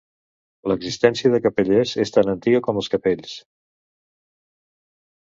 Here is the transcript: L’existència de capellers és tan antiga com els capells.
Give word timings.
L’existència 0.71 1.29
de 1.33 1.39
capellers 1.43 1.91
és 2.03 2.13
tan 2.15 2.31
antiga 2.33 2.61
com 2.69 2.79
els 2.81 2.89
capells. 2.93 3.35